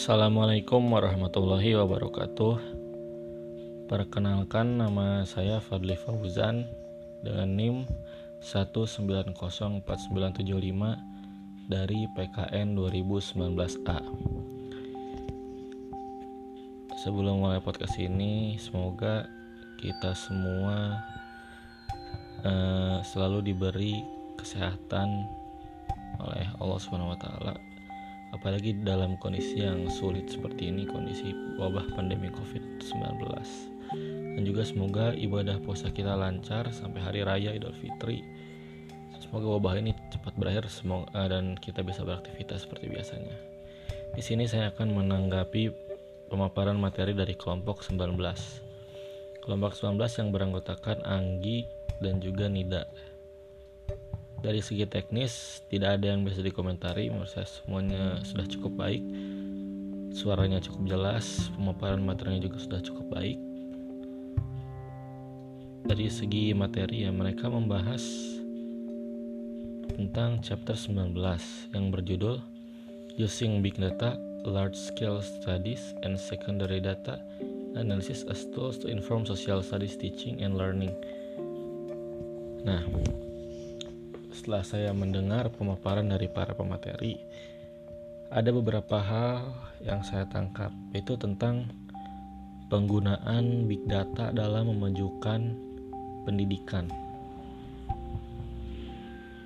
Assalamualaikum 0.00 0.96
warahmatullahi 0.96 1.76
wabarakatuh. 1.76 2.56
Perkenalkan 3.84 4.80
nama 4.80 5.28
saya 5.28 5.60
Fadli 5.60 5.92
Fauzan 5.92 6.64
dengan 7.20 7.52
NIM 7.52 7.84
1904975 8.40 9.84
dari 11.68 12.08
PKN 12.16 12.80
2019A 12.80 14.00
Sebelum 17.04 17.44
mulai 17.44 17.60
podcast 17.60 18.00
ini 18.00 18.56
semoga 18.56 19.28
kita 19.84 20.16
semua 20.16 20.96
uh, 22.40 23.04
selalu 23.04 23.52
diberi 23.52 24.00
kesehatan 24.40 25.28
oleh 26.24 26.48
Allah 26.56 26.78
Subhanahu 26.80 27.12
wa 27.12 27.20
taala 27.20 27.69
apalagi 28.30 28.76
dalam 28.82 29.18
kondisi 29.18 29.62
yang 29.62 29.90
sulit 29.90 30.30
seperti 30.30 30.70
ini 30.70 30.86
kondisi 30.86 31.34
wabah 31.58 31.86
pandemi 31.94 32.30
COVID-19 32.30 33.20
dan 34.38 34.42
juga 34.46 34.62
semoga 34.62 35.12
ibadah 35.14 35.58
puasa 35.60 35.90
kita 35.90 36.14
lancar 36.14 36.70
sampai 36.70 37.00
hari 37.02 37.20
raya 37.26 37.50
Idul 37.50 37.74
Fitri. 37.74 38.22
Semoga 39.20 39.58
wabah 39.58 39.74
ini 39.78 39.92
cepat 40.10 40.34
berakhir 40.38 40.70
semoga 40.70 41.28
dan 41.28 41.58
kita 41.58 41.84
bisa 41.84 42.06
beraktivitas 42.06 42.64
seperti 42.64 42.88
biasanya. 42.88 43.36
Di 44.14 44.22
sini 44.22 44.48
saya 44.48 44.72
akan 44.72 44.96
menanggapi 44.96 45.70
pemaparan 46.30 46.78
materi 46.78 47.12
dari 47.12 47.34
kelompok 47.34 47.82
19 47.82 48.14
kelompok 49.42 49.72
19 49.74 49.98
yang 49.98 50.28
beranggotakan 50.30 51.02
Anggi 51.02 51.66
dan 51.98 52.22
juga 52.22 52.46
Nida 52.46 52.86
dari 54.40 54.64
segi 54.64 54.88
teknis 54.88 55.64
tidak 55.68 56.00
ada 56.00 56.16
yang 56.16 56.24
bisa 56.24 56.40
dikomentari. 56.40 57.12
Menurut 57.12 57.28
saya 57.28 57.44
semuanya 57.44 58.20
sudah 58.24 58.48
cukup 58.48 58.72
baik. 58.80 59.04
Suaranya 60.10 60.58
cukup 60.58 60.90
jelas 60.90 61.52
pemaparan 61.54 62.02
materinya 62.02 62.42
juga 62.42 62.58
sudah 62.58 62.80
cukup 62.82 63.06
baik. 63.14 63.38
Dari 65.86 66.06
segi 66.08 66.52
materi 66.56 67.04
ya 67.04 67.12
mereka 67.12 67.48
membahas 67.52 68.02
tentang 69.94 70.40
chapter 70.40 70.74
19 70.74 71.14
yang 71.76 71.92
berjudul 71.92 72.40
Using 73.20 73.60
Big 73.60 73.76
Data, 73.76 74.16
Large 74.48 74.76
Scale 74.76 75.20
Studies 75.20 75.92
and 76.06 76.16
Secondary 76.16 76.80
Data 76.80 77.20
Analysis 77.76 78.24
as 78.26 78.48
Tools 78.50 78.80
to 78.80 78.88
Inform 78.88 79.28
Social 79.28 79.60
Studies 79.60 80.00
Teaching 80.00 80.40
and 80.40 80.56
Learning. 80.56 80.94
Nah, 82.64 82.84
setelah 84.30 84.62
saya 84.62 84.90
mendengar 84.94 85.50
pemaparan 85.50 86.06
dari 86.10 86.30
para 86.30 86.54
pemateri, 86.54 87.18
ada 88.30 88.50
beberapa 88.54 89.02
hal 89.02 89.50
yang 89.82 90.00
saya 90.06 90.26
tangkap, 90.30 90.70
yaitu 90.94 91.18
tentang 91.18 91.66
penggunaan 92.70 93.66
big 93.66 93.82
data 93.90 94.30
dalam 94.30 94.70
memajukan 94.70 95.54
pendidikan. 96.22 96.86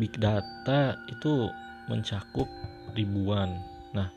Big 0.00 0.16
data 0.16 0.96
itu 1.12 1.52
mencakup 1.92 2.48
ribuan, 2.96 3.60
nah, 3.92 4.08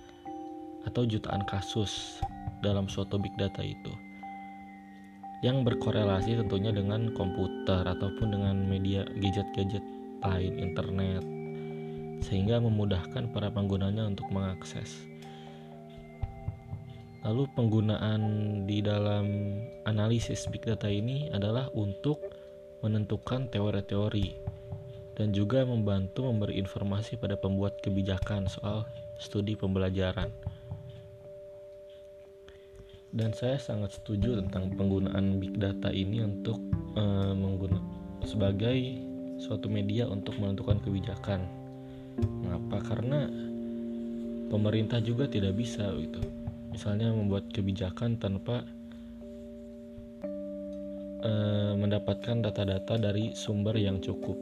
atau 0.87 1.03
jutaan 1.03 1.43
kasus 1.43 2.23
dalam 2.63 2.87
suatu 2.87 3.19
big 3.19 3.35
data 3.35 3.59
itu 3.59 3.91
yang 5.43 5.67
berkorelasi 5.67 6.39
tentunya 6.39 6.71
dengan 6.71 7.11
komputer 7.11 7.83
ataupun 7.83 8.31
dengan 8.31 8.63
media 8.63 9.03
gadget-gadget 9.19 9.83
lain 10.27 10.59
internet 10.59 11.23
sehingga 12.23 12.63
memudahkan 12.63 13.35
para 13.35 13.51
penggunanya 13.51 14.07
untuk 14.07 14.31
mengakses. 14.31 15.03
Lalu 17.23 17.47
penggunaan 17.55 18.21
di 18.67 18.83
dalam 18.83 19.55
analisis 19.87 20.47
big 20.51 20.67
data 20.67 20.91
ini 20.91 21.31
adalah 21.31 21.71
untuk 21.71 22.19
menentukan 22.83 23.47
teori-teori 23.47 24.35
dan 25.15 25.31
juga 25.31 25.63
membantu 25.63 26.27
memberi 26.27 26.59
informasi 26.59 27.15
pada 27.15 27.39
pembuat 27.39 27.79
kebijakan 27.79 28.51
soal 28.51 28.83
studi 29.23 29.55
pembelajaran. 29.55 30.27
Dan 33.13 33.29
saya 33.31 33.61
sangat 33.61 34.01
setuju 34.01 34.41
tentang 34.41 34.73
penggunaan 34.73 35.37
big 35.37 35.61
data 35.61 35.93
ini 35.93 36.25
untuk 36.25 36.57
uh, 36.97 37.29
eh, 37.29 37.33
menggunakan 37.37 37.87
sebagai 38.25 38.77
suatu 39.43 39.67
media 39.67 40.07
untuk 40.07 40.39
menentukan 40.39 40.79
kebijakan. 40.79 41.43
Mengapa? 42.15 42.79
Karena 42.95 43.27
pemerintah 44.47 45.03
juga 45.03 45.27
tidak 45.27 45.59
bisa 45.59 45.91
gitu. 45.99 46.23
Misalnya 46.71 47.11
membuat 47.11 47.51
kebijakan 47.51 48.15
tanpa 48.15 48.63
uh, 51.27 51.75
mendapatkan 51.75 52.39
data-data 52.39 52.95
dari 52.95 53.35
sumber 53.35 53.75
yang 53.75 53.99
cukup. 53.99 54.39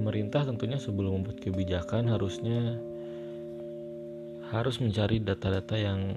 Pemerintah 0.00 0.48
tentunya 0.48 0.80
sebelum 0.80 1.20
membuat 1.20 1.44
kebijakan 1.44 2.08
harusnya 2.08 2.80
harus 4.48 4.80
mencari 4.80 5.20
data-data 5.20 5.76
yang 5.76 6.16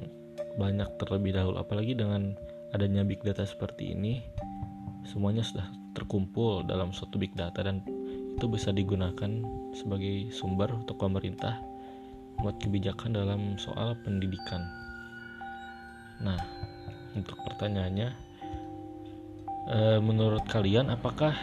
banyak 0.55 0.89
terlebih 0.99 1.33
dahulu 1.33 1.57
apalagi 1.57 1.97
dengan 1.97 2.35
adanya 2.75 3.01
big 3.01 3.23
data 3.25 3.41
seperti 3.47 3.95
ini 3.95 4.21
semuanya 5.07 5.43
sudah 5.45 5.67
terkumpul 5.93 6.63
dalam 6.63 6.95
suatu 6.95 7.19
big 7.19 7.35
data 7.35 7.59
dan 7.63 7.83
itu 8.39 8.45
bisa 8.47 8.71
digunakan 8.71 9.43
sebagai 9.75 10.31
sumber 10.31 10.71
untuk 10.71 10.95
pemerintah 10.95 11.59
buat 12.39 12.55
kebijakan 12.55 13.11
dalam 13.11 13.59
soal 13.59 13.99
pendidikan. 13.99 14.63
Nah, 16.23 16.39
untuk 17.19 17.35
pertanyaannya, 17.43 18.09
e, 19.67 19.79
menurut 19.99 20.47
kalian 20.47 20.87
apakah 20.95 21.35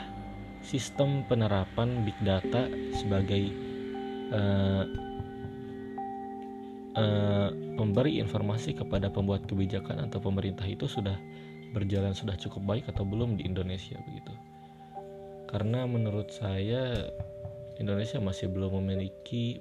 sistem 0.65 1.21
penerapan 1.29 2.01
big 2.01 2.17
data 2.25 2.65
sebagai 2.97 3.53
e, 4.33 4.41
e, 6.97 7.05
pemberi 7.77 8.25
informasi 8.25 8.73
kepada 8.73 9.13
pembuat 9.13 9.45
kebijakan 9.45 10.09
atau 10.09 10.19
pemerintah 10.19 10.65
itu 10.65 10.89
sudah 10.89 11.21
berjalan 11.77 12.17
sudah 12.17 12.33
cukup 12.41 12.65
baik 12.65 12.85
atau 12.89 13.05
belum 13.05 13.37
di 13.37 13.45
Indonesia 13.45 14.01
begitu. 14.09 14.33
Karena 15.45 15.85
menurut 15.85 16.33
saya 16.33 17.13
Indonesia 17.77 18.17
masih 18.17 18.49
belum 18.49 18.81
memiliki 18.81 19.61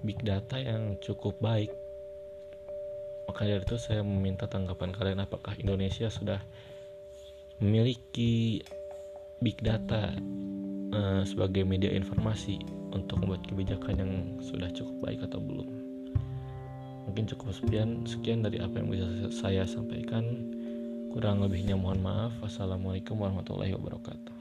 big 0.00 0.24
data 0.24 0.56
yang 0.56 0.96
cukup 1.04 1.36
baik. 1.44 1.68
Maka 3.28 3.44
dari 3.44 3.60
itu 3.60 3.76
saya 3.76 4.00
meminta 4.00 4.48
tanggapan 4.48 4.96
kalian 4.96 5.20
apakah 5.20 5.52
Indonesia 5.60 6.08
sudah 6.08 6.40
memiliki 7.60 8.64
big 9.44 9.60
data 9.60 10.16
uh, 10.96 11.22
sebagai 11.28 11.68
media 11.68 11.92
informasi 11.92 12.56
untuk 12.96 13.20
membuat 13.20 13.44
kebijakan 13.44 13.94
yang 14.00 14.12
sudah 14.40 14.72
cukup 14.72 14.96
baik 15.04 15.20
atau 15.28 15.44
belum 15.44 15.77
mungkin 17.08 17.24
cukup 17.24 17.56
sekian 17.56 18.04
sekian 18.04 18.44
dari 18.44 18.60
apa 18.60 18.78
yang 18.78 18.92
bisa 18.92 19.08
saya 19.32 19.64
sampaikan. 19.64 20.22
Kurang 21.08 21.40
lebihnya 21.40 21.74
mohon 21.74 22.04
maaf. 22.04 22.36
Wassalamualaikum 22.44 23.16
warahmatullahi 23.16 23.72
wabarakatuh 23.72 24.37